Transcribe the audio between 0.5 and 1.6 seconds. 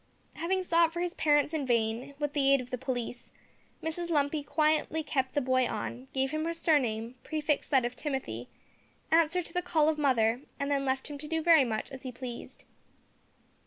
sought for his parents